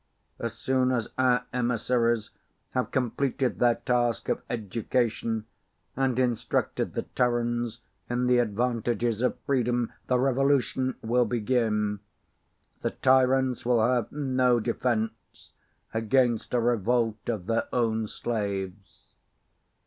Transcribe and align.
As 0.39 0.55
soon 0.55 0.91
as 0.91 1.09
our 1.19 1.45
emissaries 1.53 2.31
have 2.71 2.89
completed 2.89 3.59
their 3.59 3.75
task 3.75 4.29
of 4.29 4.41
education 4.49 5.45
and 5.95 6.17
instructed 6.17 6.95
the 6.95 7.03
Terrans 7.13 7.81
in 8.09 8.25
the 8.25 8.39
advantages 8.39 9.21
of 9.21 9.37
freedom, 9.45 9.93
the 10.07 10.17
Revolution 10.17 10.95
will 11.03 11.25
begin. 11.25 11.99
The 12.81 12.89
tyrants 13.03 13.63
will 13.63 13.79
have 13.87 14.11
no 14.11 14.59
defense 14.59 15.51
against 15.93 16.55
a 16.55 16.59
revolt 16.59 17.29
of 17.29 17.45
their 17.45 17.67
own 17.71 18.07
slaves. 18.07 19.03